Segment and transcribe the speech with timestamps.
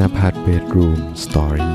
[0.00, 1.74] นภัทรเบดรูมสตอรี่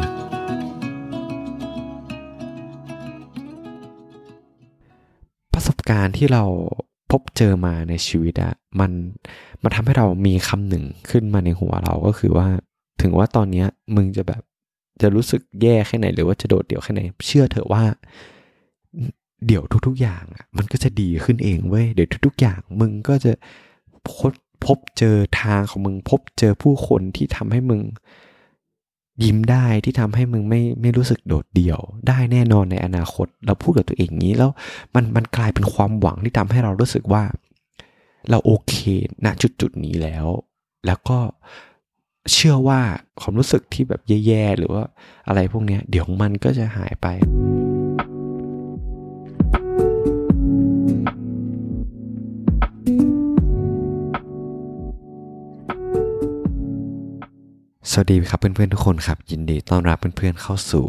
[5.54, 6.44] ประสบการณ์ที่เรา
[7.12, 8.92] พบเจอมาในชีวิตอะมัน
[9.64, 12.48] มันทำให้เรามีคำหนึ่งขึ้นมาในหัวเราก็คือว่า
[13.02, 13.66] ถึงว่าตอนนี้
[13.96, 14.42] มึงจะแบบ
[15.02, 17.84] จะรู้สึกแย่แค่ไหน หรือว่าจะโดดเดี่ยวแค่ไหน เชื่อเถอะว่า
[19.48, 23.32] เดี๋ยวทุก ๆ อย่างอะมันก็จะดีขึ้นเองเว้ยเดี๋ยวทุก ๆ อย่าง มึงก็จะ
[24.10, 24.34] พบ
[24.66, 27.82] พบเจอทางของมึง พบเจอผู้คนที่ทำให้มึง
[29.24, 34.52] ยิ้มได้ที่ทำให้มึงไม่ไม่รู้สึกโดดเดี่ยว ได้แน่นอนในอนาคต เราพูดกับตัวเองอย่างนี้แล้ว
[34.96, 37.24] มันมันกลายเป็นความหวังที่ทำให้เรารู้สึกว่า
[38.30, 38.76] เราโอเค
[39.26, 40.26] ณจุดจุดนี้แล้ว
[40.86, 41.20] แล้วก็
[42.34, 42.80] เชื่อว่า
[43.22, 44.84] ความรู้สึกที่แบบแย่ๆหรือว่า
[45.28, 47.08] อะไรพวกนี้เดี๋ยวมันก็จะหายไป
[57.98, 60.86] สวัสดีครับเพื่อนๆทุกคนครับ ยินดีต้อนรับเพื่อนๆเข้าสู่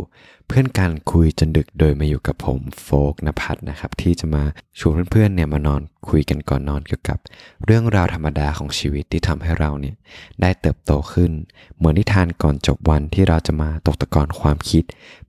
[0.49, 4.45] เพื่อนการคุยจนดึกโดยมาอยู่กับผมโฟกนภัทรนะครับที่จะมา
[4.79, 7.19] ชวนเพื่อนๆเนี่ยมานอนคุยกันก่อนนอนเกี่ยวกับ
[7.65, 9.95] เรื่องราวธรรมดาของชีวิตที่ทำให้เราเนี่ย
[10.41, 11.33] ได้เติบโตขึ้น
[11.77, 14.85] เหมือนนิทานก่อนจบวันที่เราจะมาตกตะกอนความคิด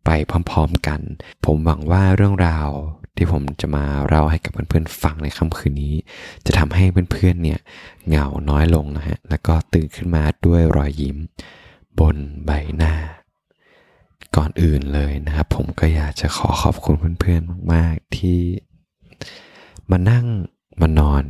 [0.06, 0.10] ไป
[0.50, 1.00] พร้อมๆกัน
[1.46, 2.70] ผมหวังว่าเรื่องราว
[3.16, 5.96] ที่ผมจะมาเล่าให้กับเพื่อนๆฟังในค่ำคืนนี้
[6.46, 7.60] จะทำให้เพื่อนๆเนี่ย
[8.08, 11.20] เหงาน้อยลงนะฮะแล้วก็ตื่นขึ้นมาด้วยรอยยิ้ม
[12.00, 12.94] บนใบหน้า
[14.36, 18.39] ก่อนอื่นเลยนะครับ ผมก็อยากจะขอขอบคุณเพื่อนๆมาก ๆ ที่
[19.92, 20.26] มานั่ง
[20.81, 21.23] มานอน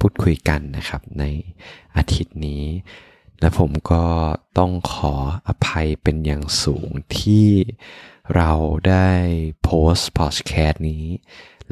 [0.00, 1.24] พูดคุยกันนะครับ ใน
[1.96, 2.64] อาทิตย์นี้
[3.40, 4.04] และผมก็
[4.58, 5.14] ต้องขอ
[5.48, 6.88] อภัยเป็นอย่างสูง
[7.18, 7.48] ที่
[8.36, 8.52] เรา
[8.88, 9.10] ได้
[9.62, 11.04] โพสต์พอดแคสต์นี้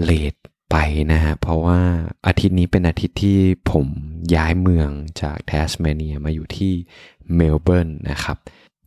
[0.02, 0.34] late
[0.70, 0.76] ไป
[1.12, 1.80] นะฮะ เพราะว่า
[2.26, 3.38] อาทิตย์นี้เป็นอาทิตย์ที่
[3.72, 3.86] ผม
[4.34, 4.90] ย้ายเมือง
[5.22, 6.72] จากแทสเมเนียมาอยู่ที่
[7.36, 8.36] เมลเบิร์นนะครับ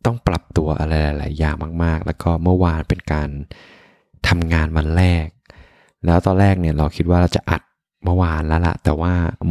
[0.05, 3.29] ต้องปรับตัวอะไรหลายๆอย่างมาก ๆ แล้วก็เมื่อวานเป็นการ
[4.27, 5.27] ทำงานวันแรก
[6.05, 7.61] แล้วตอนแรกเนี่ยเราคิดว่าเราจะอัด
[8.03, 9.49] เมื่อวานแล้วละแต่ว่าอื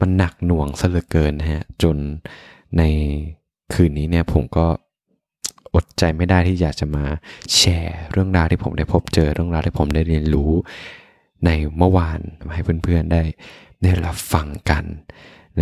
[0.00, 1.96] มันหนักหน่วงซะเหลือเกินฮะจน
[2.78, 2.82] ใน
[3.72, 4.66] คืนนี้เนี่ยผมก็
[5.74, 7.04] อดใจไม่ได้ที่อยากจะมา
[7.54, 10.50] แชร์เรื่องราวที่ผมได้พบเจอเรื่องราวที่ผมได้เรียนรู้
[11.44, 12.20] ในเมื่อวาน
[12.54, 13.22] ให้เพื่อนๆได้
[13.82, 14.84] ได้รับฟังกัน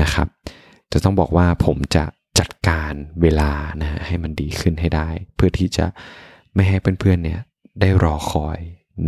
[0.00, 0.28] นะครับ
[0.92, 2.04] จะต้องบอกว่าผมจะ
[2.38, 2.92] จัดการ
[3.22, 5.86] เวลานะฮะให้มันดีขึ้นให้ได้ เพื่อที่จะ
[6.54, 7.40] ไม่ให้เพื่อนๆเนี่ย
[7.80, 8.58] ได้รอคอย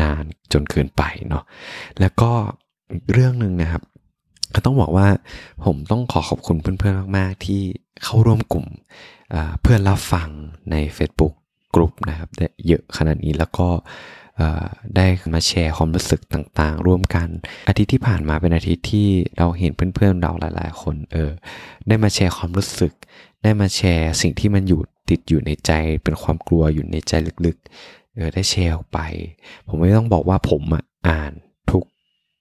[0.03, 1.45] นานจนเกินไปเนาะ
[2.01, 2.31] แล้วก็
[3.13, 3.83] เรื่องหนึ่งนะครับ
[4.55, 5.09] ก็ต้องบอกว่า
[5.65, 7.61] ผมต้องขอขอบคุณเพื่อนๆมาก ๆ ที่
[8.05, 8.67] เข้าร่วมกลุ่ม
[9.63, 10.29] เพื่อนรับฟัง
[10.71, 11.35] ใน Facebook
[11.75, 12.29] กลุ่มนะครับ
[12.67, 13.69] เยอะขนาดนี้แล้วก็
[14.97, 17.29] ได้มาแชร์ความรู้สึกต่างๆ ร่วมกัน
[17.69, 19.09] อาทิตย์ที่ผ่านมาเป็นอาทิตย์ที่
[19.39, 21.31] เราเห็นเพื่อนๆเราหลาย ๆ คนเออ
[21.89, 22.93] ได้มาแชร์ความรู้สึก
[23.43, 24.81] ได้มาแชร์สิ่งที่มันอยู่
[25.11, 25.73] ติดอยู่ในใจ
[26.05, 27.13] เป็นความกลัวอยู่ในใจ
[27.47, 28.99] ลึกๆเออได้แชร์ออกไป
[29.69, 31.33] ผมไม่ต้องบอกว่าผมอะอ่าน
[31.71, 31.85] ทุก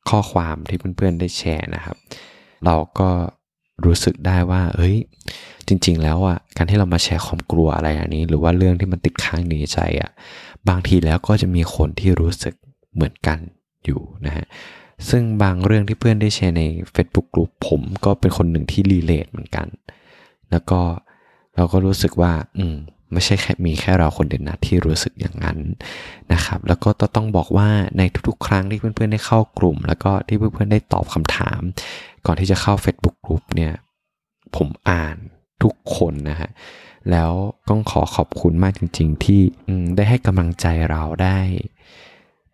[0.09, 1.98] ข้อความที่เพื่อนๆได้แชร์นะครับ
[2.66, 3.09] เราก็
[3.86, 4.96] รู้สึกได้ว่า เอ้ย
[5.68, 10.12] จริง ๆ แล้วอะ การที่เรามาแชร์ความกลัวอะไรอันนี้ หรือว่าเรื่องที่มันติดค้างอยู่ในใจอะ
[10.69, 12.56] บางทีแล้วก็จะมีคนที่รู้สึก
[12.94, 13.40] เหมือนกัน
[13.85, 14.46] อยู่นะฮะ
[15.09, 16.63] ซึ่งบางเรื่องที่เพื่อนได้แชร์ใน
[16.96, 19.68] Facebook กลุ่มผมก็เป็นคนหนึ่งที่รีเลทเหมือนกัน
[20.52, 20.81] แล้วก็
[21.56, 22.75] เราก็รู้สึกว่า อืม
[23.12, 25.57] ไม่ใช่แค่มีแค่เราคนเดียวนะที่รู้สึกอย่างนั้น
[26.34, 31.62] นะครับ แล้วก็ต้องบอกว่าในทุกๆ ครั้งที่เพื่อนๆได้เข้ากลุ่ม แล้วก็ที่เพื่อนๆได้ตอบคำถาม
[32.25, 33.73] ก่อนที่จะเข้า Facebook กลุ่มเนี่ย
[34.56, 35.16] ผมอ่าน
[35.63, 36.50] ทุกคนนะฮะ
[37.12, 37.31] แล้ว
[37.69, 39.41] ต้องขอขอบคุณมากจริง ๆ ที่
[39.96, 41.40] ได้ให้กำลังใจเราได้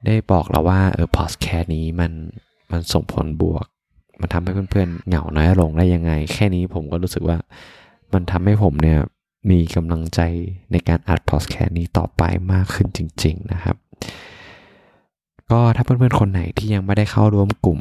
[0.06, 2.12] ได้บอกเราว่าเออพอสแคร์นี้มัน
[2.72, 3.66] มันส่งผลบวก
[4.20, 7.38] มันทำให้เพื่อนๆเหงาน้อยลงได้ยังไง แค่นี้ผมก็รู้สึกว่า
[8.14, 9.00] มันทำให้ผมเนี่ย
[9.52, 10.20] มีกำลังใจ
[10.72, 12.24] ในการอัดพอดแคสต์นี้ต่อไป
[12.54, 13.76] มากขึ้นจริง ๆ นะครับ
[15.52, 17.80] ก็ถ้าเพื่อนๆคนไหนที่ยังไม่ได้เข้าร่วมกลุ่ม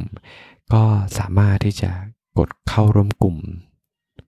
[0.72, 0.82] ก็
[1.18, 1.90] สามารถที่จะ
[2.38, 3.36] กดเข้าร่วมกลุ่ม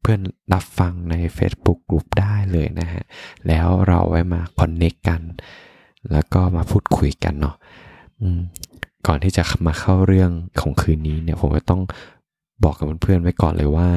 [0.00, 0.20] เพื่อน
[0.52, 3.02] รับฟังใน Facebook กลุ่มได้เลยนะฮะ
[3.47, 5.23] แล้วเราไว้มาคอนเน็กกัน
[6.12, 7.56] แล้วก็มาพูดคุยกันเนาะ
[9.06, 10.31] ก่อนที่จะมาเข้าเรื่อง
[10.61, 11.82] ของคืนนี้เนี่ย ผมก็ต้อง
[12.64, 13.88] บอกกับเพื่อนๆไว้ก่อนเลยว่า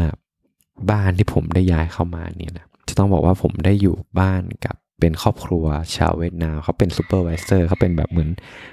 [0.92, 5.66] บ้านที่ผมได้ย้ายเข้ามาเนี่ยนะจะต้องบอกว่าผมได้อยู่บ้านกับเป็นครอบครัว
[5.96, 8.30] ชาวเวียดนามเขาเป็น supervisor เขาเป็นแบบเหมือน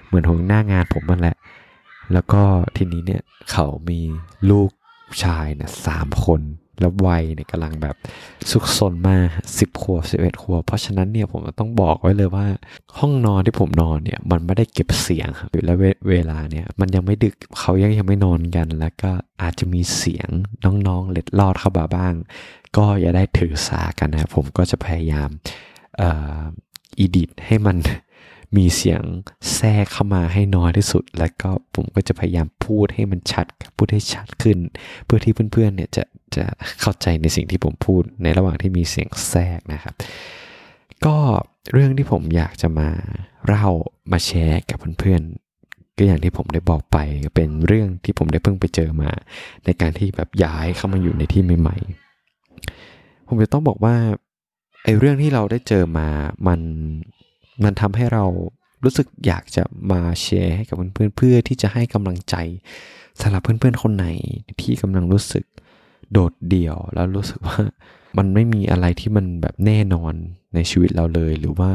[0.07, 1.37] เหมือนหัวหน้างานผมนั่นแหละ
[2.13, 2.43] แล้วก็
[2.77, 3.23] ทีนี้เนี่ย
[3.53, 4.01] เขามี
[4.51, 4.71] ลูก
[5.25, 6.41] ชายเนี่ยสามคน
[6.81, 7.97] แล้ววัยเนี่ยกำลังแบบ
[8.51, 9.17] สุกซนมา
[9.59, 12.47] สิบขวบสิบเอ็ดขวบเพราะฉะนั้นเนี่ยผมต้องบอกไว้เลยว่า
[12.99, 19.11] ห้องนอนที่ผมนอนเนี่ย มันไม่ได้เก็บเสียงครับและเวเวลาเนี่ย มันยังไม่ดึกเขายังยังไม่นอนกัน แล้วก็
[19.43, 20.29] อาจจะมีเสียง
[20.65, 22.15] น้องๆเล็ดลอดเข้ามาบ้าง
[22.77, 25.29] ก็อย่าได้ถือสากันนะผมก็จะพยายาม
[26.01, 26.11] อ่
[26.99, 27.77] อีดิทให้มัน
[28.57, 29.03] มีเสียง
[29.55, 34.59] แทรกเข้ามาให้น้อยที่สุด แล้วก็ผมก็จะพยายามพูดให้มันชัดพูดให้ชัดขึ้น
[35.05, 36.05] เพื่อที่เพื่อนๆเนี่ยจะ
[36.37, 36.45] จะ
[36.81, 39.95] เข้าใจในสิ่งที่ผมพูดในระหว่างที่มีเสียงแทรกนะครับ
[41.05, 41.17] ก็
[41.73, 42.89] เรื่องที่ผมอยากจะมา
[43.47, 43.67] เล่า
[44.13, 46.99] มาแชร์กับเพื่อนๆก็อย่างที่ผมได้บอกไป
[47.35, 49.11] เป็นเรื่องที่ผมได้เพิ่งไปเจอมา
[49.65, 53.95] ในการที่แบบย้ายเข้ามาอยู่ในที่ใหม่ๆผมจะต้องบอกว่า
[54.85, 56.09] ไอ้เรื่องที่เราได้เจอมา
[56.47, 56.61] มัน
[57.65, 58.25] มันทำให้เรา
[58.85, 59.63] รู้สึกอยากจะ
[59.93, 62.37] มาแชร์ให้กับเพื่อนๆเพื่อที่จะให้กำลังใจ
[63.21, 64.07] สำหรับเพื่อนๆคนไหน
[64.61, 65.45] ที่กำลังรู้สึก
[66.13, 67.59] โดดเดี่ยว แล้วรู้สึกว่า
[68.19, 70.15] มันไม่มีอะไรที่มันแบบแน่นอน
[70.55, 71.71] ในชีวิตเราเลย หรือว่า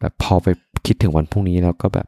[0.00, 0.46] แบบพอไป
[0.86, 2.06] คิดถึงวันพรุ่งนี้เราก็แบบ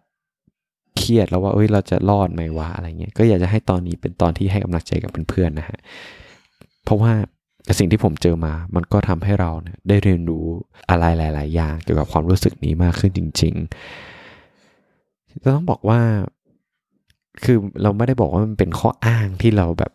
[0.97, 5.79] เครียดแล้วว่าเอ้ยเราจะรอดไหมวะอะไรเงี้ยก็อยากจะให้ตอนนี้เป็นตอนที่ให้กำลังใจกับเพื่อนๆนะฮะ
[6.85, 7.13] เพราะว่า
[7.79, 10.47] สิ่งที่ผมเจอมา มันก็ทำให้เราเนี่ยได้เรียนรู้
[10.91, 16.01] อะไรหลาย ๆ อย่างเกี่ยวกับความรู้สึกนี้มากขึ้นจริงๆจะต้องบอกว่า
[17.45, 19.93] คือเราไม่ได้บอกว่ามันเป็นข้ออ้างที่เราแบบ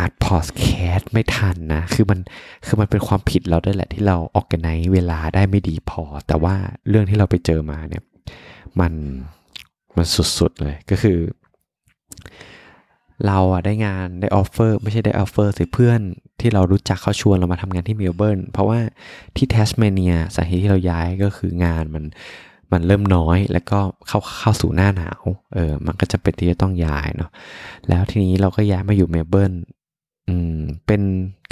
[0.00, 0.64] อัดพอดแค
[0.96, 2.18] สไม่ทันนะ คือมัน
[2.66, 6.54] คือมันเป็นความผิดเราได้แหละที่เราออกันในเวลาได้ไม่ดีพอ แต่ว่า
[6.88, 8.02] เรื่องที่เราไปเจอมาเนี่ย
[8.80, 8.92] มัน
[9.96, 10.06] มัน
[10.38, 11.18] สุดๆเลย ก็คือ
[13.26, 16.00] เราอะได้งานได้ offer ไม่ใช่ได้ offer สิเพื่อน
[16.40, 18.78] ที่เรารู้จักเขาชวนเรามาทำงานที่เมลเบิร์นเพราะว่า
[19.36, 22.04] ที่แทสเมเนียสาเหตุที่เราย้ายก็คืองานมัน
[22.72, 23.78] มันเริ่มน้อยแล้วก็
[24.08, 25.22] เข้าเข้าสู่หน้าหนาว
[25.54, 27.30] เออมันก็จะเป็นที่จะต้องย้ายเนาะ
[27.88, 29.52] แล้วทีนี้เราก็ย้ายมาอยู่เมลเบิร์น
[30.28, 31.02] อืมเป็น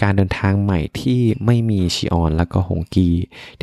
[0.02, 3.08] การเดินทางใหม่ที่ไม่มีชิออนแล้วก็ฮงกี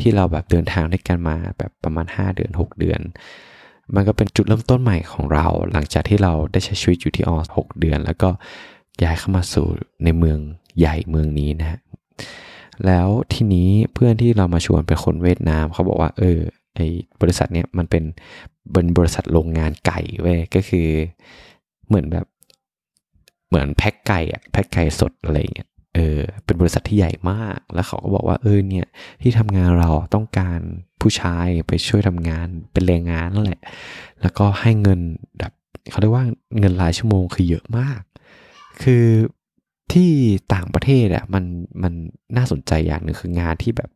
[0.00, 3.00] ที่เราแบบเดินทางด้วยกันมาแบบประมาณ 5 เดือน 6 เดือน
[3.94, 8.28] มันก็เป็นจุดเริ่มต้นใหม่ของเรา หลังจากที่เราได้ใช้ชีวิตอยู่ที่ออส6เดือน แล้วก็
[9.02, 9.66] ย้ายเข้ามาสู่
[10.04, 10.38] ในเมือง
[10.78, 11.78] ใหญ่เมืองนี้นะฮะ
[12.86, 16.40] แล้วทีนี้เพื่อนที่เรามาชวนเป็นคนเวียดนามเขาบอกว่า เออ
[16.74, 16.80] ไอ
[17.20, 18.04] บริษัทเนี้ยมันเป็น
[18.72, 20.88] เป็นบริษัทโรงงานไก่เว้ยก็คือ
[21.88, 22.26] เหมือนแบบ
[23.48, 28.86] เหมือนแพ็คไก่อะแพ็คไก่สดอะไรเงี้ยเออเป็นบริษัทที่ใหญ่มาก แล้วเขาก็บอกว่าเออเนี่ย
[29.22, 30.60] ที่ทำงานเราต้องการ
[31.00, 33.60] ผู้ชายไปช่วยทำงานเป็นแรงงานนั่นแหละ
[34.22, 35.00] แล้วก็ให้เงิน
[35.38, 35.52] แบบ
[35.90, 36.24] เขาเรียกว่า
[36.58, 38.00] เงินรายชั่วโมงคือเยอะมาก
[38.82, 39.04] คือ
[39.92, 40.10] ที่
[40.54, 41.44] ต่างประเทศอะมัน
[41.82, 41.92] มัน
[42.36, 43.90] น่าสนใจอย่างหนึ่งคืองานที่แบบ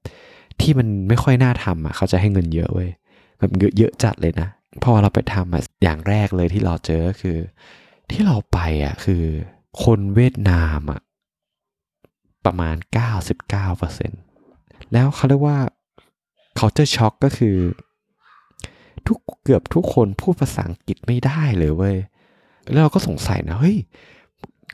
[0.61, 2.91] ที่มันไม่ค่อยน่าทำอะเขาจะให้เงินเยอะเว้ย
[3.39, 4.49] แบบเยอะเยอะจัดเลยนะ
[4.85, 7.39] พอเราไปทำอะอย่างแรกเลยที่เราเจอคือ
[8.11, 9.23] ที่เราไปอะคือ
[9.85, 11.01] คนเวียดนามอะ
[12.45, 12.77] ประมาณ
[13.45, 15.59] 99%แล้วเขาเรียกว่า
[16.59, 17.57] culture shock ก็คือ
[19.07, 21.97] ทุกเกือบทุกคนพูดภาษาอังกฤษไม่ได้เลยเว้ย
[22.71, 23.77] แล้วเราก็สงสัยนะเฮ้ย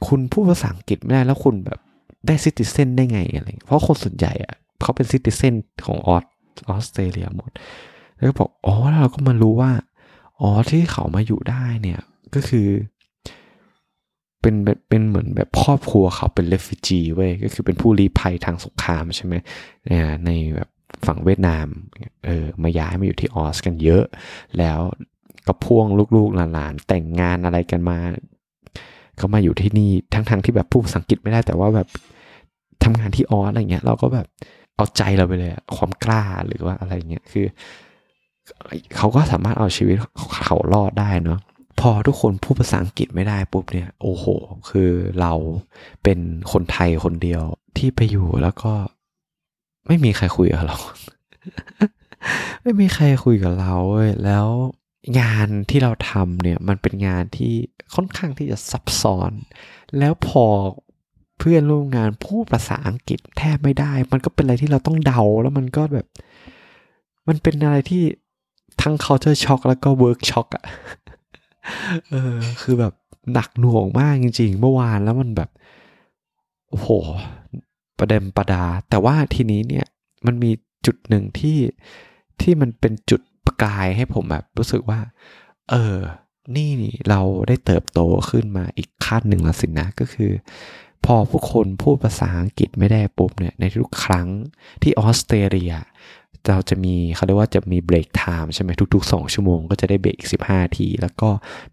[0.07, 1.79] คุณพูดภาษาอังกฤษไม่ได้แล้วคุณแบบ
[2.27, 5.55] ได้ซิติเซนได้ไงอะไรเพราะคนส่วนใหญ่อะเขาเป็นซิติเซน
[5.87, 6.25] ของออส
[6.69, 7.51] ออสเตรเลียหมด
[8.17, 9.73] แล้วก็บอกอ๋อแล้วเราก็มารู้ว่า
[10.41, 12.01] อ๋อที่เขามาอยู่ได้เนี่ย
[12.35, 12.69] ก็คือ
[14.41, 14.55] เป็น
[14.89, 19.35] เป็นเหมือนแบบครอบครัวเขาเป็นเลฟิจีเว้ยก็คือเป็นผู้ลี้ภัยทางสงครามใช่ไหม
[20.27, 20.69] ในแบบ
[21.07, 21.67] ฝั่งเวียดนาม
[22.27, 24.05] เออมาย้ายมาอยู่ที่ออสกันเยอะ
[24.59, 24.79] แล้ว
[25.47, 25.87] ก็พ่วง
[26.17, 27.99] ลูกๆหลานๆแต่งงานอะไรกันมา
[29.17, 31.89] เขามาอยู่ที่นี่ทั้งๆทที่แบบพูดสังกฤษไม่ได้แต่ว่าแบบ
[32.85, 34.27] ทำงานที่ออสอะไรเงี้ย เราก็แบบ
[34.77, 37.47] เอาใจเราไปเลยความกล้าหรือว่าอะไรเงี้ยคือ
[38.97, 39.97] เขาก็สามารถเอาชีวิต
[40.47, 41.41] เขารอดได้เนาะ
[41.81, 44.25] พอทุกคนพูดภาษาอังกฤษไม่ได้ปุ๊บเนี่ยโอ้โห
[44.71, 45.33] คือเรา
[46.03, 46.19] เป็น
[46.53, 47.43] คนไทยคนเดียว
[47.77, 48.73] ที่ไปอยู่แล้วก็
[49.87, 50.77] ไม่มีใครคุยกับเรา
[52.63, 54.47] ไม่มีใครคุยกับเราเว้ยแล้ว
[55.21, 57.53] งานที่เราทำเนี่ยมันเป็นงานที่
[57.95, 59.33] ค่อนข้างที่จะซับซ้อน
[59.99, 60.45] แล้วพอ
[61.39, 66.07] เพื่อนร่วมงานพูดภาษาอังกฤษแทบไม่ได้ มันก็เป็นอะไรที่เราต้องเดาแล้วมันก็แบบ
[67.29, 68.03] มันเป็นอะไรที่
[68.83, 70.65] ทั้ง culture shock แล้วก็ work shock อะ
[72.09, 72.93] เออคือแบบ
[73.33, 75.51] หนักหน่วงมากจริง ๆ เมื่อวานแล้วมันแบบ
[76.71, 76.89] โอ้โห
[77.99, 79.87] ประเด็นประดา แต่ว่าทีนี้เนี่ย
[80.27, 80.51] มันมี
[80.87, 81.59] จุดหนึ่งที่
[82.41, 85.01] ที่มันเป็นจุดประกายให้ผมแบบรู้สึกว่า
[85.71, 85.97] เออ
[86.57, 88.01] นี่นี่เราได้เติบโต
[88.31, 90.33] ขึ้นมาอีกขั้นหนึ่งแล้วสินะก็คือ
[91.05, 94.29] พอผู้คนพูดภาษาอังกฤษไม่ได้ปุ๊บเนี่ยในทุกครั้ง
[94.83, 95.73] ที่ออสเตรเลีย
[96.49, 101.29] เราจะมีเขาเรียกว่าจะมีเบรกไทม์ใช่ไหมทุก ๆ 2 ชั่วโมงก็จะได้เบรกอีก 15 ที แล้วก็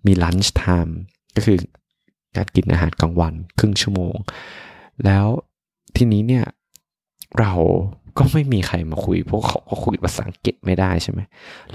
[0.05, 0.97] มีลันช์ไทม์
[1.35, 1.57] ก็คือ
[2.35, 4.15] การกินอาหารกลางวันครึ่งชั่วโมง
[5.05, 5.25] แล้ว
[5.97, 6.45] ทีนี้เนี่ย
[7.39, 7.53] เรา
[8.17, 11.19] ก็ไม่มีใครมาคุยเพราะเขาก็คุยภาษาอังกฤษไม่ได้ใช่ไหม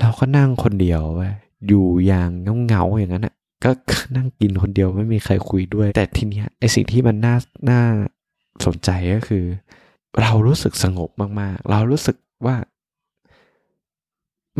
[0.00, 1.30] เราก็นั่งคนเดียวไว้
[1.68, 2.30] อยู่อย่าง
[2.66, 3.34] เงาๆอย่างนั้นอะ
[3.64, 3.70] ก็
[4.16, 7.36] นั่งกินคนเดียวไม่มีใครคุยด้วย แต่ทีเนี้ยไอสิ่งที่มันน่า
[7.70, 7.82] น่า
[8.66, 9.44] สนใจก็คือ
[10.20, 11.10] เรารู้สึกสงบ
[11.40, 12.56] มากๆ เรารู้สึกว่า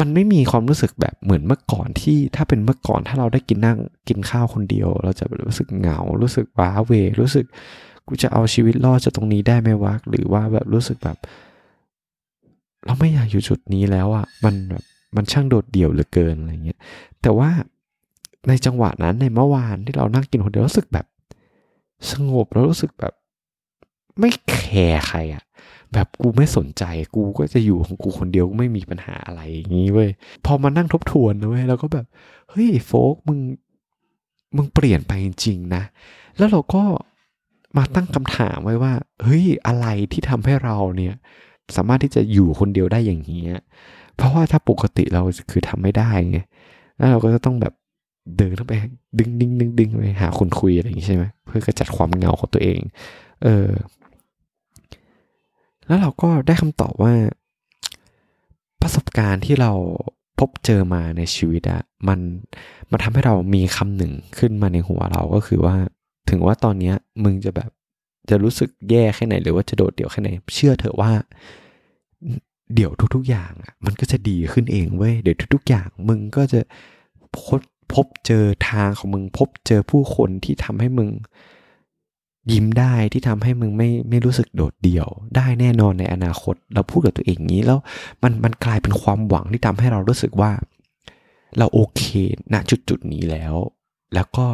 [0.01, 7.47] มันไม่มีความรู้สึกแบบเหมือนเมื่อก่อนที่ถ้าเป็นเมื่อก่อนถ้าเราได้กินนั่งกินข้าวคนเดียว เราจะรู้สึกเหงารู้สึกว้าเวรู้สึก
[8.09, 11.17] กูจะเอาชีวิตรอดจากตรงนี้ได้ไหมวะหรือว่าแบบรู้สึกแบบ
[12.85, 14.85] เราไม่อยากอยู่จุดนี้แล้วอะ่ะมันแบบ
[15.17, 16.79] มันช่างโดดเดี่ยวเหลือเกินอะไรเงี้ย
[17.23, 17.51] แต่ว่า
[18.49, 21.07] ในจังหวะนั้นในเมื่อวานที่เรานั่งกินคนเดียวรู้สึกแบบ
[22.11, 23.15] สงบแล้วรู้สึกแบบ
[24.19, 24.57] ไม่แค
[24.89, 25.45] ร์ใครอะ
[25.93, 30.11] แบบกูไม่สนใจกูก็จะอยู่ของกูคนเดียวไม่มีปัญหาอะไรอย่างนี้เว้ย
[30.45, 32.07] พอมานั่งทบทวนนะเว้ยเราก็แบบ
[32.51, 33.39] เฮ้ยโฟกมึง
[34.57, 35.83] มึงเปลี่ยนไปจริงๆนะ
[36.37, 36.83] แล้วเราก็
[37.77, 41.15] มาตั้งคำถามไว้ว่า เฮ้ยอะไรที่ทำให้เราเนี่ย
[41.77, 43.43] สามารถที่จะอยู่คนเดียวได้อย่างนี้
[44.17, 46.39] เพราะว่าถ้าปกติเราคือทำไม่ได้ไง
[46.97, 47.75] แล้วเราก็จะต้องแบบ
[48.37, 48.73] เดินเข้าไป
[49.19, 52.81] ดึงดึงดึงดึงไปหาคนคุยอะไรอย่างนี้ใช่ไหมเพื่อกระจัดความเงาของตัวเอง
[53.43, 53.69] เออ
[55.87, 57.13] แล้วเราก็ได้คำตอบว่า
[58.83, 59.73] ประสบการณ์ที่เรา
[60.39, 62.21] พบเจอมาในชีวิตอะมัน
[62.91, 65.77] มันทำให้เรามีคำหนึ่งขึ้นมาในหัวเราก็คือว่า
[66.31, 66.95] ถึงว่าตอนเนี้ย
[67.25, 67.71] มึงจะแบบ
[68.31, 71.11] จะรู้สึกแย่แค่ไหนหรือว่าจะโดดเดี่ยวแค่ไหน เชื่อเถอะว่า
[72.75, 76.61] เดี๋ยวทุก ๆ อย่างอะมันก็จะดีขึ้นเองเว้ยเดี๋ยวทุก ๆ อย่าง มึงก็จะ
[77.37, 77.61] พบ
[77.93, 81.09] พบเจอทางของมึง พบเจอผู้คนที่ทำให้มึง
[82.53, 87.79] ยิ้มได้ที่ทำให้มึงไม่ไม่รู้สึกโดดเดี่ยว ได้แน่นอนในอนาคต เราพูดกับตัวเองงี้แล้ว
[88.23, 90.53] มันมันกลายเป็นความหวังที่ทำให้เรารู้สึกว่า
[91.59, 92.03] เราโอเค
[92.53, 93.55] ณจุดจุดนี้แล้ว
[94.15, 94.47] แล้วก็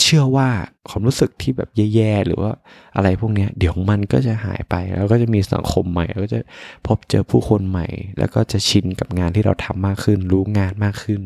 [0.00, 0.48] เชื่อว่า
[0.88, 2.52] ความรู้สึกที่แบบแย่ๆหรือว่า
[2.96, 6.40] อะไรพวกนี้เดี๋ยวมันก็จะหายไป แล้วก็จะมีสังคมใหม่ แล้วก็จะ
[6.86, 7.86] พบเจอผู้คนใหม่
[8.18, 11.22] แล้วก็จะชินกับงานที่เราทำมากขึ้น รู้งานมากขึ้น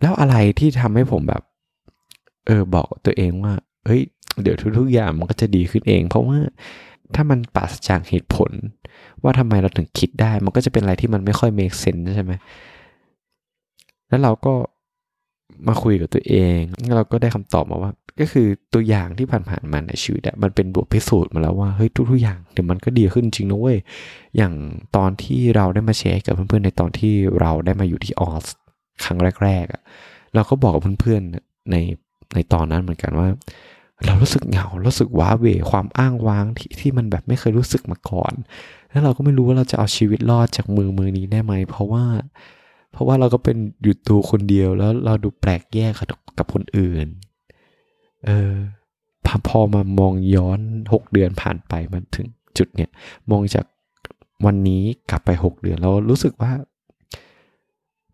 [0.00, 1.42] แล้วอะไรที่ทำให้ผมแบบ
[2.46, 3.52] เออบอกตัวเองว่า
[3.86, 4.02] เฮ้ย
[4.42, 6.38] เดี๋ยวทุกๆอย่างมันก็จะดีขึ้นเอง เพราะว่า
[7.14, 8.50] ถ้ามันปราศจากเหตุผล
[9.22, 12.32] ว่าทำไมเราถึงคิดได้ มันก็จะเป็นอะไรที่มันไม่ค่อย make sense ใช่ไหม
[14.08, 14.54] แล้วเราก็
[15.68, 16.58] มาคุยกับตัวเอง
[16.96, 23.78] เราก็ได้คำตอบมาว่า ก็คือตัวอย่างที่ผ่านๆมาในชีวิตมันเป็นบทพิสูจน์มาแล้วว่าเฮ้ยทุกๆอย่างเดี๋ยวมันก็ดีขึ้นจริงนะเว้ย
[24.36, 24.52] อย่าง
[24.96, 28.44] ตอนที่เราได้มาแชร์กับเพื่อนๆในตอนที่เราได้มาอยู่ที่ออส
[29.04, 29.82] ครั้งแรกๆอะ
[30.34, 31.76] เราก็บอกกับเพื่อนๆใน
[32.34, 33.28] ในตอนนั้นเหมือนกันว่า
[34.06, 38.32] เรารู้สึกเหงารู้สึกว้าเวความอ้างว้างที่ที่มันแบบไม่เคยรู้สึกมาก่อน
[38.90, 42.04] แล้วเราก็ไม่รู้ว่าเราจะเอาชีวิตรอดจากมือมือนี้ได้ไหมเพราะว่า
[42.92, 45.92] เพราะว่าเราก็เป็นอยู่ตัวคนเดียวแล้วเราดูแปลกแยก
[46.38, 47.06] กับคนอื่น
[48.24, 48.52] เออ
[49.26, 50.60] พอพอมามองย้อน
[50.92, 52.26] หกเดือนผ่านไปมันถึง
[52.58, 52.90] จุดเนี้ย
[53.30, 53.64] มองจาก
[54.46, 56.52] วันนี้กลับไปหกเดือนเรารู้สึกว่า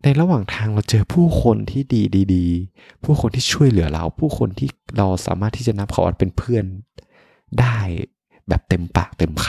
[0.03, 2.01] ในระหว่างทางเราเจอผู้คนที่ดี
[2.35, 6.65] ดีๆผู้คนที่ช่วยเหลือเรา ผู้คนที่เราสามารถที่จะนับเขาเป็นเพื่อน
[7.59, 7.77] ได้
[8.47, 9.47] แบบเต็มปากเต็มค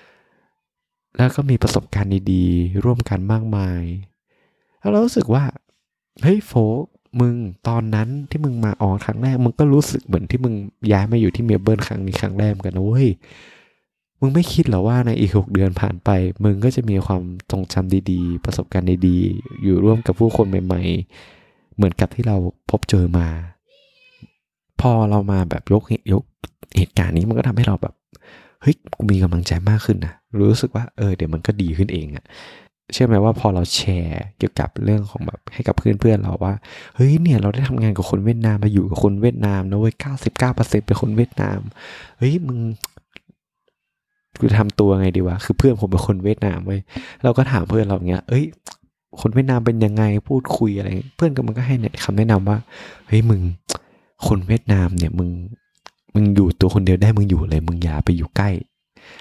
[0.00, 3.82] ำแล้วก็มีประสบการณ์ดีๆ ร่วมกันมากมาย
[4.84, 5.44] แล้วเรารู้สึกว่า
[6.22, 6.84] เฮ้ยโฟก
[7.20, 7.34] มึง
[7.68, 10.54] ตอนนั้นที่มึงมาออกครั้งแรก มึงก็รู้สึกเหมือนที่มึง
[10.92, 13.08] ย้ายมาอยู่ที่เมลเบิร์นครั้งนี้ครั้งแรกกันนะเว้ย
[14.20, 16.10] มึงไม่คิดหรอว่าในอีกหกเดือนผ่านไป
[16.44, 20.82] มึงก็จะมีความทรงจำดีๆ ประสบการณ์ดีๆ อยู่ร่วมกับผู้คนใหม่
[21.30, 22.36] ๆ เหมือนกับที่เรา
[22.70, 23.26] พบเจอมา
[24.80, 26.22] พอเรามาแบบยกยก
[26.76, 27.94] เหตุการณ์นี้มันก็ทำให้เราแบบ
[28.62, 32.24] เฮ้ยกูมีกำลังใจมากขึ้นนะรู้สึกว่าเออเดี๋ยวมันก็ดีขึ้นเองอะ
[32.92, 36.54] เชื่อไหมว่าพอเราแชร์เกี่ยวกับเรื่องของแบบให้กับเพื่อนเพื่อนเราว่า
[36.94, 41.58] เฮ้ยเนี่ยเราได้ทำงานกับคนเวียดนามมาอยู่กับคนเวียดนามนะเว้ยเก้าสิบเก้าเปอร์เซ็นเป็นคนเวียดนาม
[42.18, 42.58] เฮ้ยมึง
[44.40, 46.80] กูทำตัวไงดีวะคือเพื่อนผมเป็นคนเวียดนามเว้ย
[47.22, 48.44] เราก็ถามเพื่อนเราเงี้ยเอ้ย
[49.20, 52.58] คนเวียดนามเป็นยังไงพูดคุยอะไร เพื่อนก็มันก็ให้เนี่ยคำแนะนำว่า
[53.08, 53.40] เฮ้ยมึง
[54.26, 55.30] คนเวียดนามเนี่ยมึง
[56.14, 58.50] มึงอยู่ตัวคนเดียวได้มึงอยู่เลย มึงอย่าไปอยู่ใกล้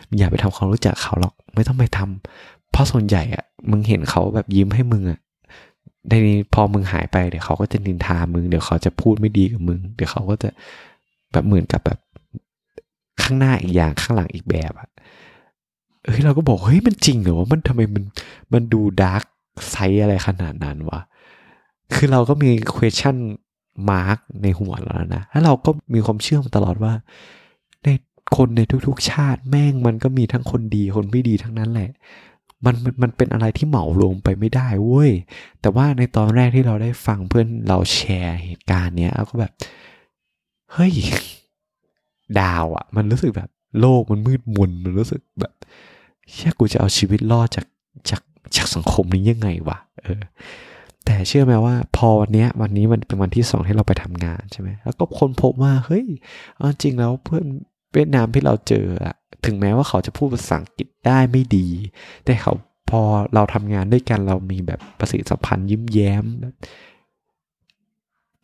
[0.07, 5.19] มึงอย่าไปทำความรู้จักเขาหรอก ไม่ต้องไปทำ เพราะส่วนใหญ่อะมึงเห็นเขาแบบยิ้มให้มึงอะ
[6.09, 10.49] ในนี้พอมึงหายไปเดี๋ยวเขาก็จะนินทามึงเดี๋ยวเขาจะพูดไม่ดีกับมึง เดี๋ยวเขาก็จะ
[11.31, 11.99] แบบเหมือนกับแบบ
[13.21, 14.89] ข้างหน้าอีกอย่างข้างหลังอีกแบบอะ
[16.05, 18.03] เฮ้ยเราก็บอกเฮ้ยมันจริงเหรอว่ามันทำไมมัน
[18.53, 19.23] มันดูดาร์ก
[19.69, 20.99] ไซอะไรขนาดนั้นวะ
[21.93, 23.17] คือเราก็มี question
[23.89, 26.93] mark ในหัวแล้วนะแล้วเราก็มีความเชื่อมาตลอดว่า
[27.83, 27.87] ใน
[28.35, 31.89] คนในทุกๆชาติแม่งมันก็มีทั้งคนดีคนไม่ดีทั้งนั้นแหละ
[32.65, 35.11] มันมันเป็นอะไรที่เหมาลงไปไม่ได้เว้ย
[35.61, 39.51] แต่ว่าในตอนแรกที่เราได้ฟังเพื่อนเราแชร์เหตุการณ์เนี้ยเราก็แบบ
[40.73, 40.93] เฮ้ย
[42.39, 45.53] ดาวอะ่ะ มันรู้สึกแบบโลกมันมืดมนมันรู้สึกแบบ
[46.33, 47.65] เชื่อกูจะเอาชีวิตรอดจาก
[48.09, 48.21] จาก
[48.57, 50.21] จากสังคมนี้ยังไงวะเออ
[51.05, 56.05] แต่เชื่อไหมว่า พอวันนี้วันนี้มันเป็นวันที่สองที่เราไปทำงานใช่ไหมแล้วก็คนพบว่าเฮ้ย
[56.81, 57.45] จริงแล้วเพื่อน
[57.93, 61.67] เวียดนามที่เราเจออะถึงแม้ว่าเขาจะพูดภาษาอังกฤษได้ไม่ดี
[62.25, 62.53] แต่เขา
[62.89, 63.01] พอ
[63.33, 66.25] เราทำงานด้วยกันเรามีแบบประสิทธิสัมพันธ์ยิ้มแย้ม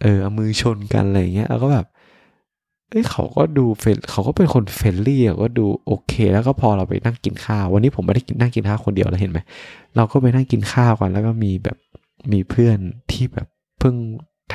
[0.02, 1.86] เออเอามือชนกันอะไรเงี้ยแล้วก็แบบ
[2.90, 9.40] เอ้ยเขาก็ดู friend เขาก็เป็นคน friendly ก็ดูโอเค แล้วก็พอเราไปนั่งกินข้าว วันนี้ผมไม่ได้กินนั่งกินข้าวคนเดียวแล้วเห็นไหม
[9.96, 11.78] เราก็ไปนั่งกินข้าวกันแล้วก็มีแบบ
[12.32, 12.78] มีเพื่อน
[13.12, 13.48] ที่แบบ
[13.80, 13.96] เพิ่ง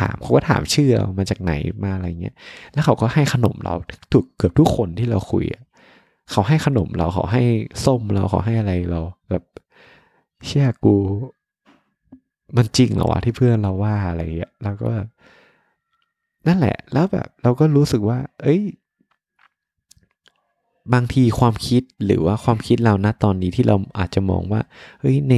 [0.01, 2.35] ถามเขาก็ถามชื่อเรามาจากไหนมาอะไรเงี้ย
[2.73, 3.75] แล้วเขาก็ให้ขนมเรา
[4.13, 5.45] ทุกเกือบทุกคนที่เราคุย
[6.31, 7.43] เขาให้ขนมเราเขาให้
[7.85, 9.45] ส้มเราเขาให้อะไรเราแบบ
[10.47, 10.97] เชื่อกู
[12.57, 15.09] มันจริงเหรอวะที่เพื่อนเราว่าอะไรเงี้ยแล้วก็แบบ
[16.47, 18.63] นั่นแหละ แล้วแบบเราก็รู้สึกว่า เอ้ย
[20.93, 24.61] บางทีความคิดหรือว่าความคิดเราณตอนนี้ที่เราอาจจะมองว่า
[25.01, 25.35] เฮ้ยใน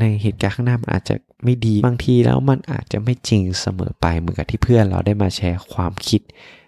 [0.00, 1.14] ในเหตุการณ์ข้างหน้ามันอาจจะ
[1.44, 6.20] ไม่ดีบางทีแล้วมันอาจจะไม่จริงเสมอไปเหมือนกับที่เพื่อนเราได้มาแชร์ความคิด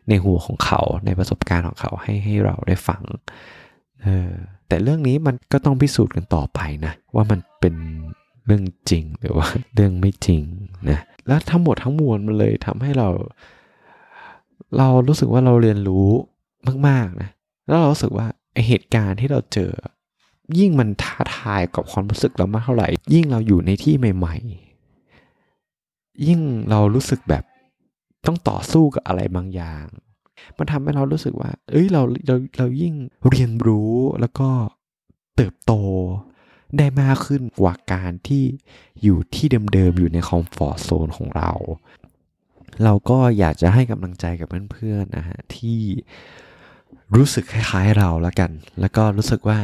[0.08, 3.02] ในหัวของเขาในประสบการณ์ของเขาให้ให้เราได้ฟัง
[4.02, 4.32] เออ
[4.68, 7.74] แต่เรื่องนี้มันก็ต้องพิสูจน์กันต่อไปนะ ว่ามันเป็น
[8.46, 10.42] เรื่องจริงหรือว่าเรื่องไม่จริง
[10.90, 13.08] นะแล้วทั้งหมดทั้งมวลมันเลยทำให้เรา
[14.78, 16.08] เรารู้สึกว่าเราเรียนรู้
[16.88, 17.28] มากๆนะ
[17.66, 18.26] แล้วเรารู้สึกว่า
[18.66, 19.72] เหตุการณ์ที่เราเจอ
[20.58, 24.34] ยิ่งมันท้าทายกับความรู้สึกเรามากเท่าไหร่ ยิ่งเราอยู่ในที่ใหม่
[25.10, 26.40] ๆ ยิ่ง
[26.70, 27.44] เรารู้สึกแบบ
[28.26, 29.86] ต้องต่อสู้กับอะไรบางอย่าง
[30.58, 32.94] มันทำให้เรารู้สึกว่า เอ้ยเราเราเรายิ่ง
[33.28, 34.48] เรียนรู้แล้วก็
[35.36, 35.72] เติบโต
[36.78, 38.44] ได้มากขึ้นกว่าการที่
[39.02, 41.50] อยู่ที่เดิมๆอยู่ในคอมฟอร์ทโซนของเรา
[42.84, 45.80] เราก็อยากจะให้กำลังใจกับเพื่อนๆนะฮะที่
[47.16, 49.58] รู้สึกคล้ายๆเราแล้วกัน แล้วก็รู้สึกว่า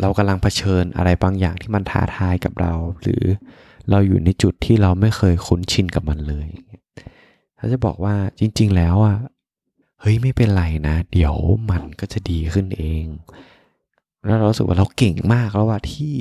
[0.00, 3.22] เรากำลังเผชิญอะไรบางอย่างที่มันท้าทายกับเรา หรือ
[3.90, 6.48] เราอยู่ในจุดที่เราไม่เคยคุ้นชินกับมันเลย
[7.56, 9.16] เขาจะบอกว่าจริง ๆ แล้วอะ
[10.00, 11.34] เฮ้ยไม่เป็นไรนะ เดี๋ยว
[11.70, 13.04] มันก็จะดีขึ้นเอง
[14.24, 16.14] แล้วเราสึกว่าเราเก่งมากแล้วว่าที่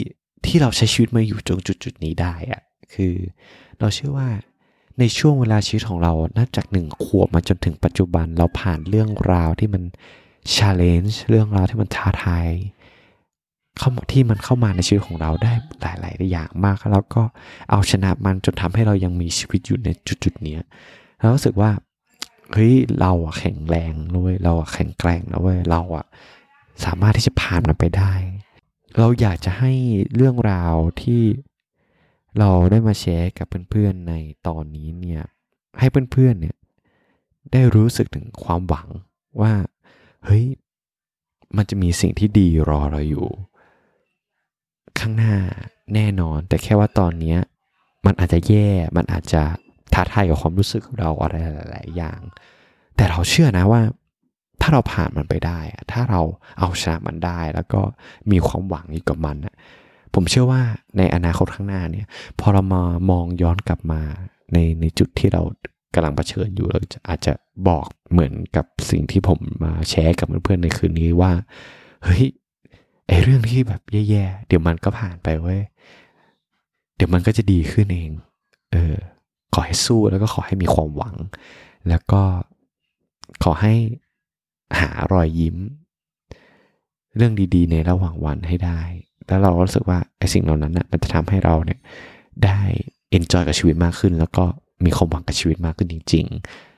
[0.45, 2.61] ที่เราใช้ชีวิตมาอยู่จนจุดจุดนี้ได้อะ
[2.93, 3.13] คือ
[3.79, 4.29] เราเชื่อว่า
[4.99, 9.83] ในช่วงเวลาชีวิตของเรานับจากหนึ่งขวบมาจนถึงปัจจุบันเราผ่านเรื่องราวที่มัน
[10.53, 12.49] ชาเลนจ์เรื่องราวที่มันท้าทาย
[13.79, 17.23] เข้าที่มันเข้ามาในชีวิตของเราได้หลาย ๆ อย่างมาก แล้วก็
[17.69, 19.89] เอาชนะมันจนทำให้เรายังมีชีวิตอยู่ใน
[20.23, 20.55] จุดๆนี้
[21.19, 21.71] เรารู้สึกว่า
[22.53, 26.05] เฮ้ยเราอะแข็งแรงนะเว้ยเราอะแข็งแกร่งนะเว้ยเราอะ
[26.85, 28.13] สามารถที่จะผ่านมันไปได้
[28.97, 29.71] เราอยากจะให้
[30.15, 31.23] เรื่องราวที่
[32.39, 34.13] เราได้มาแชร์กับเพื่อนๆใน
[34.47, 35.21] ตอนนี้เนี่ย
[35.79, 36.57] ให้เพื่อนๆเนี่ย
[37.51, 38.87] ได้รู้สึกถึงความหวัง
[39.41, 39.53] ว่า
[40.25, 40.45] เฮ้ย
[41.55, 43.27] มันจะมีสิ่งที่ดีรอเราอยู่
[45.01, 45.35] ข้างหน้า
[45.93, 47.35] แน่นอน แต่แค่ว่าตอนนี้
[48.05, 49.41] มันอาจจะแย่มันอาจจะ
[49.93, 51.35] ท้าทายกับความรู้สึกเราอะไร
[51.71, 52.19] หลาย ๆ อย่าง
[52.95, 53.81] แต่เราเชื่อนะว่า
[54.61, 55.59] ถ้าเราผ่านมันไปได้
[55.91, 56.21] ถ้าเรา
[56.59, 57.81] เอาชนะมันได้ แล้วก็
[58.31, 59.37] มีความหวังอยู่กับมัน
[60.13, 60.61] ผมเชื่อว่า
[60.97, 62.07] ในอนาคตข้างหน้าเนี่ย
[62.39, 64.01] พอเรามามองย้อนกลับมา
[64.53, 65.41] ในในจุดที่เรา
[65.93, 67.33] กำลังเผชิญอยู่เราอาจจะ
[67.67, 71.31] บอกเหมือนกับสิ่งที่ผมมาแชร์กับเพื่อนๆในคืนนี้ว่า
[72.03, 72.25] เฮ้ย
[73.09, 75.61] ไอเรื่องที่แบบแย่ๆ เดี๋ยวมันก็ผ่านไปเว้ย
[76.95, 78.11] เดี๋ยวมันก็จะดีขึ้นเอง
[78.71, 78.95] เออ
[79.53, 81.15] ขอให้สู้แล้วก็ขอให้มีความหวัง
[81.89, 82.21] แล้วก็
[83.43, 83.73] ขอให้
[84.79, 85.57] หารอยยิ้ม
[87.15, 88.81] เรื่องดีๆ ในระหว่างวันให้ได้
[89.27, 91.79] แล้วเรารู้สึกว่าไอ้สิ่งเหล่านั้นนะมันจะทำให้เราเนี่ย
[92.45, 92.59] ได้
[93.11, 94.45] เอนจอยกับชีวิตมากขึ้น แล้วก็
[94.85, 96.25] มีความหวังกับชีวิตมากขึ้นจริง
[96.57, 96.68] ๆ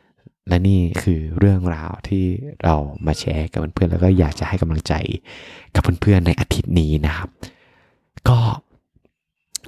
[0.47, 2.25] และนี่คือเรื่องราวที่
[2.63, 2.75] เรา
[3.05, 4.93] มาแชร์กับเพื่อนๆแล้วก็อยากจะให้กำลังใจ
[5.75, 7.29] กับเพื่อนๆในอาทิตย์นี้นะครับ
[8.29, 8.39] ก็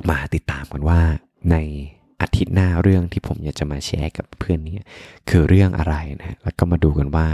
[0.09, 1.01] มาติดตามกันว่า
[1.51, 1.57] ใน
[2.21, 4.75] อาทิตย์หน้าเรื่องที่ผมอยากจะมาแชร์กับเพื่อนนี้
[5.29, 7.27] คือเรื่องอะไรนะแล้วก็มาดูกันว่า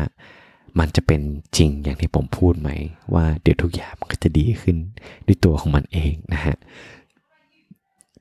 [0.80, 1.22] มันจะเป็น
[1.58, 2.70] จริงอย่างที่ผมพูดไหม
[3.14, 4.78] ว่าเดี๋ยวทุกอย่างมันก็จะดีขึ้น
[5.28, 6.56] ด้วยตัวของมันเองนะฮะ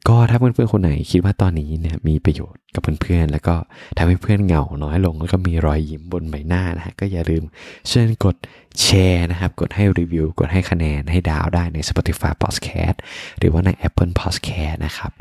[0.09, 3.55] ก็ถ้าเพื่อนๆคนไหนคิดว่าตอนนี้เนี่ยมีประโยชน์กับเพื่อนๆแล้วก็
[3.99, 7.45] ทำให้เพื่อนเหงาน้อยลงแล้วก็มีรอยยิ้มบนใบหน้านะฮะก็อย่าลืม
[7.89, 8.37] เชิญกด
[8.83, 12.97] แชร์นะครับ กดให้รีวิว กดให้คะแนนให้ดาวได้ใน Spotify Podcast
[13.39, 15.13] หรือว่าใน Apple Podcast นะครับ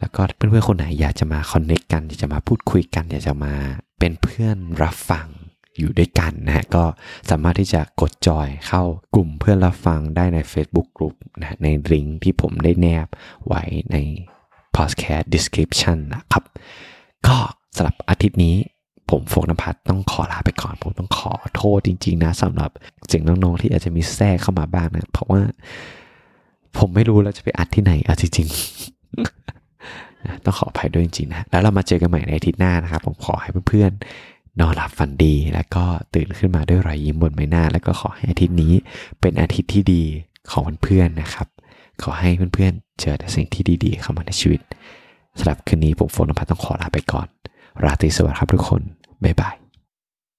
[0.00, 3.54] แล้วก็เพื่อนๆคนไหนอยากจะมาคอนเนคกันอยากจะมาพูดคุยกันอยากจะมา
[3.98, 5.26] เป็นเพื่อนรับฟัง
[5.80, 6.84] อยู่ด้วยกันนะฮะก็
[7.30, 8.82] สามารถที่จะกดจอยเข้า
[9.14, 13.06] กลุ่มเพื่อนรับฟังได้ใน Facebook Group นะในลิงก์ที่ผมได้แนบ
[13.46, 13.62] ไว้
[13.92, 13.96] ใน
[14.76, 16.44] podcast description นะครับ
[17.26, 17.36] ก็
[17.76, 18.56] สำหรับอาทิตย์นี้
[19.10, 22.70] ผมโฟกนภัทรต้องขอลาไปก่อน ผมต้องขอโทษจริง ๆ นะสำหรับ
[23.06, 25.40] เสียงน้องๆที่อาจจะมีแทรกเข้ามาบ้างนะ เพราะว่า
[26.78, 38.72] ผมไม่รู้แล้วจะไปอัดที่ไหนเอาจริงๆต้องขออภัยด้วยจริงๆนะ แล้วเรามาเจอกันใหม่ในอาทิตย์หน้านะครับ ผมขอให้เพื่อนๆ นอนหลับฝันดี แล้วก็ตื่นขึ้นมาด้วยรอยยิ้มบนใบหน้า แล้วก็ขอให้อาทิตย์นี้
[39.20, 40.02] เป็นอาทิตย์ที่ดี
[40.52, 41.48] ของเพื่อนๆนะครับ
[42.02, 44.60] ขอให้เพื่อนๆเจอแต่สิ่งที่ดีๆเข้ามาในชีวิต
[45.38, 47.26] สำหรับคืนนี้ผมโฟนพัฒต้องขอลาไปก่อน
[47.84, 48.82] ราตรีสวัสดิ์ครับทุกคน
[49.24, 49.54] บ๊ายบาย